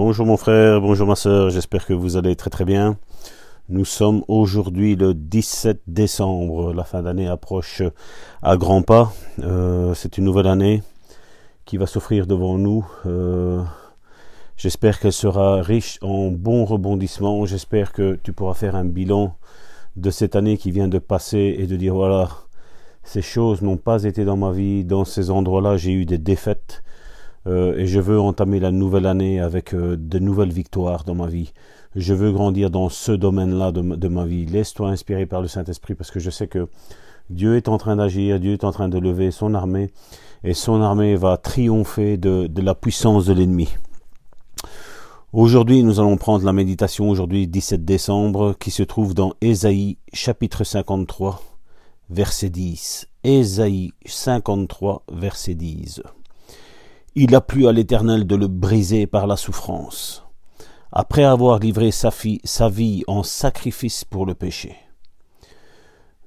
[0.00, 2.98] Bonjour mon frère, bonjour ma soeur, j'espère que vous allez très très bien.
[3.68, 7.82] Nous sommes aujourd'hui le 17 décembre, la fin d'année approche
[8.40, 9.12] à grands pas.
[9.42, 10.84] Euh, c'est une nouvelle année
[11.64, 12.86] qui va s'offrir devant nous.
[13.06, 13.60] Euh,
[14.56, 17.44] j'espère qu'elle sera riche en bons rebondissements.
[17.44, 19.34] J'espère que tu pourras faire un bilan
[19.96, 22.28] de cette année qui vient de passer et de dire voilà,
[23.02, 26.84] ces choses n'ont pas été dans ma vie, dans ces endroits-là j'ai eu des défaites.
[27.46, 31.52] Euh, et je veux entamer la nouvelle année avec de nouvelles victoires dans ma vie
[31.94, 34.46] je veux grandir dans ce domaine-là de, ma vie.
[34.46, 36.68] Laisse-toi inspirer par le Saint-Esprit parce que je sais que
[37.30, 39.90] Dieu est en train d'agir, Dieu est en train de lever son armée
[40.44, 43.68] et son armée va triompher de, la puissance de l'ennemi.
[45.32, 50.64] Aujourd'hui, nous allons prendre la méditation, aujourd'hui 17 décembre, qui se trouve dans Ésaïe chapitre
[50.64, 51.42] 53,
[52.08, 53.08] verset 10.
[53.24, 56.02] Ésaïe 53, verset 10.
[57.20, 60.24] Il a plu à l'Éternel de le briser par la souffrance
[60.92, 62.10] après avoir livré sa,
[62.68, 64.76] vie en sacrifice pour le péché.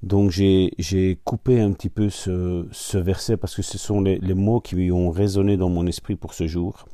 [0.03, 4.59] Donc j'ai coupé un petit peu ce, verset parce que ce sont les, les, mots
[4.59, 6.85] qui ont résonné dans mon esprit pour ce jour.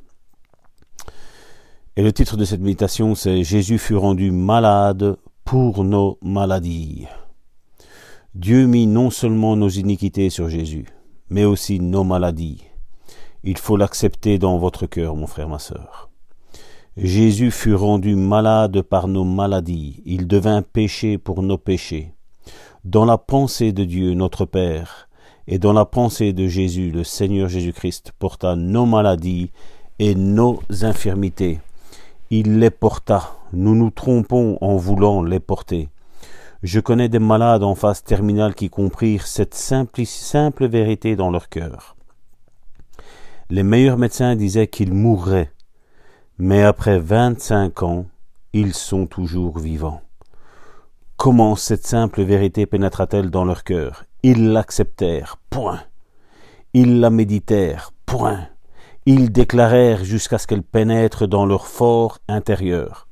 [1.95, 7.07] Et le titre de cette méditation, c'est Jésus fut rendu malade pour nos maladies.
[8.35, 10.85] Dieu mit non seulement nos iniquités sur Jésus,
[11.31, 12.61] mais aussi nos maladies.
[13.43, 16.09] Il faut l'accepter dans votre cœur, mon frère, ma sœur.
[16.97, 22.13] Jésus fut rendu malade par nos maladies, il devint péché pour nos péchés.
[22.85, 25.07] Dans la pensée de Dieu notre Père,
[25.47, 29.51] et dans la pensée de Jésus, le Seigneur Jésus-Christ porta nos maladies
[29.99, 31.59] et nos infirmités.
[32.29, 33.35] Il les porta.
[33.53, 35.87] Nous nous trompons en voulant les porter.
[36.63, 41.47] Je connais des malades en phase terminale qui comprirent cette simple, simple vérité dans leur
[41.47, 41.96] cœur.
[43.49, 45.51] Les meilleurs médecins disaient qu'ils mourraient
[46.39, 48.05] mais après vingt-cinq ans,
[48.53, 50.01] ils sont toujours vivants.
[51.15, 54.05] Comment cette simple vérité pénétra-t-elle dans leur cœur?
[54.21, 55.81] Ils l'acceptèrent, point.
[56.73, 58.47] Ils la méditèrent, point.
[59.07, 63.06] Ils déclarèrent jusqu'à ce qu'elle pénètre dans leur fort intérieur.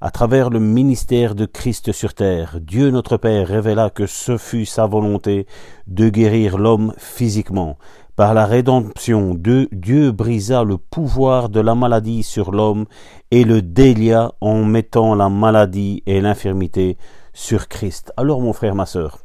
[0.00, 4.64] À travers le ministère de Christ sur terre, Dieu notre Père révéla que ce fut
[4.64, 5.48] sa volonté
[5.88, 7.78] de guérir l'homme physiquement,
[8.14, 12.86] par la rédemption, Dieu brisa le pouvoir de la maladie sur l'homme
[13.32, 16.96] et le délia en mettant la maladie et l'infirmité
[17.32, 18.12] sur Christ.
[18.16, 19.24] Alors mon frère, ma sœur,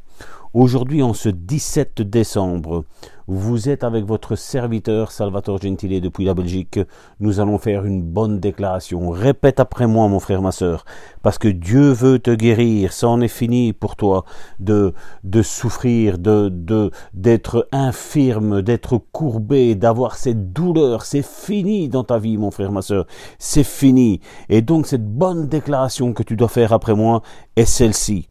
[0.54, 2.84] Aujourd'hui, en ce 17 décembre,
[3.26, 6.78] vous êtes avec votre serviteur Salvatore Gentile depuis la Belgique.
[7.18, 9.10] Nous allons faire une bonne déclaration.
[9.10, 10.84] Répète après moi, mon frère, ma sœur,
[11.24, 12.92] parce que Dieu veut te guérir.
[12.92, 14.24] Ça en est fini pour toi
[14.60, 14.94] de,
[15.24, 21.04] de souffrir, de, d'être infirme, d'être courbé, d'avoir cette douleur.
[21.04, 23.06] C'est fini dans ta vie, mon frère, ma sœur.
[23.40, 24.20] C'est fini.
[24.48, 27.22] Et donc, cette bonne déclaration que tu dois faire après moi
[27.56, 28.28] est celle-ci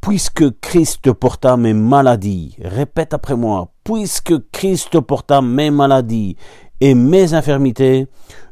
[0.00, 6.36] puisque Christ porta mes maladies, répète après moi, puisque Christ porta mes maladies
[6.80, 8.06] et mes infirmités,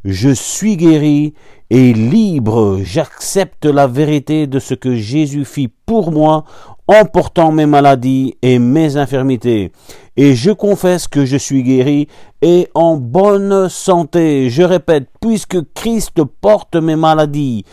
[0.04, 1.34] je suis guéri
[1.70, 6.44] et libre, j'accepte la vérité de ce que Jésus fit pour moi
[6.88, 9.72] en portant mes maladies et mes infirmités.
[10.16, 12.08] Et je confesse que je suis guéri
[12.42, 14.50] et en bonne santé.
[14.50, 17.64] Je répète, puisque Christ porte mes maladies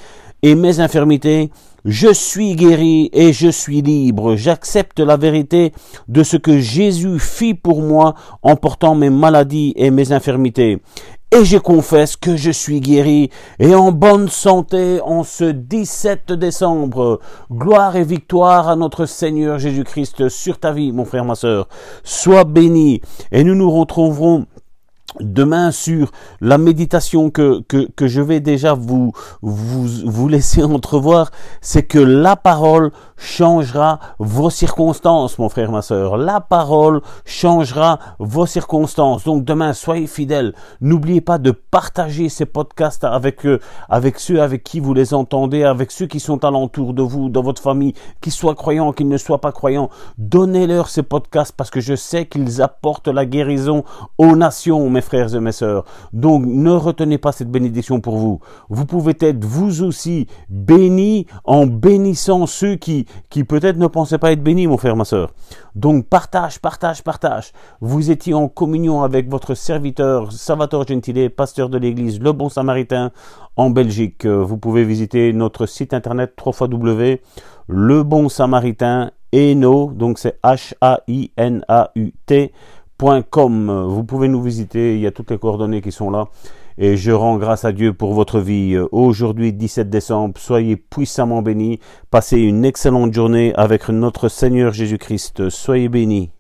[0.44, 1.50] et mes infirmités,
[1.86, 4.36] je suis guéri et je suis libre.
[4.36, 5.74] J'accepte la vérité
[6.08, 10.82] de ce que Jésus fit pour moi en portant mes maladies et mes infirmités.
[11.32, 17.20] Et je confesse que je suis guéri et en bonne santé en ce 17 décembre.
[17.52, 21.68] Gloire et victoire à notre Seigneur Jésus-Christ sur ta vie, mon frère, ma sœur.
[22.04, 24.46] Sois béni et nous nous retrouverons
[25.20, 31.32] demain sur la méditation que, que, je vais déjà vous, vous, vous laisser entrevoir,
[31.62, 32.92] c'est que la parole
[33.24, 36.18] changera vos circonstances, mon frère, ma sœur.
[36.18, 39.24] La parole changera vos circonstances.
[39.24, 40.54] Donc demain, soyez fidèles.
[40.82, 43.60] N'oubliez pas de partager ces podcasts avec, eux,
[43.90, 47.42] avec ceux avec qui vous les entendez, avec ceux qui sont alentour de vous, dans
[47.42, 49.90] votre famille, qu'ils soient croyants, qu'ils ne soient pas croyants.
[50.18, 53.84] Donnez-leur ces podcasts parce que je sais qu'ils apportent la guérison
[54.18, 55.86] aux nations, mes frères et mes sœurs.
[56.12, 58.40] Donc ne retenez pas cette bénédiction pour vous.
[58.70, 64.32] Vous pouvez être vous aussi bénis en bénissant ceux qui qui peut-être ne pensaient pas
[64.32, 65.32] être bénis, mon frère, ma soeur.
[65.76, 67.52] Donc partage, partage, partage.
[67.82, 73.12] Vous étiez en communion avec votre serviteur Salvatore Gentile, pasteur de l'église Le Bon Samaritain
[73.56, 74.26] en Belgique.
[74.26, 77.22] Vous pouvez visiter notre site internet www
[77.68, 80.92] Le Bon Samaritain Eno, donc c'est H-A-I-N-A-U-T.com.
[83.88, 86.28] Vous pouvez nous visiter, il y a toutes les coordonnées qui sont là.
[86.78, 88.78] Et je rends grâce à Dieu pour votre vie.
[88.92, 91.80] Aujourd'hui, 17 décembre, soyez puissamment bénis.
[92.10, 95.50] Passez une excellente journée avec notre Seigneur Jésus-Christ.
[95.50, 96.32] Soyez bénis.